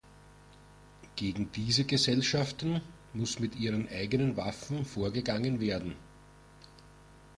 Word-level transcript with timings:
Gegen 1.15 1.51
diese 1.51 1.85
Gesellschaften 1.85 2.81
muss 3.13 3.37
mit 3.37 3.55
ihren 3.55 3.87
eigenen 3.87 4.35
Waffen 4.35 4.83
vorgegangen 4.83 5.59
werden. 5.59 5.95